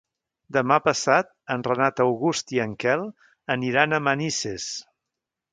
[0.55, 3.07] Demà passat en Renat August i en Quel
[3.57, 4.71] aniran a Manises.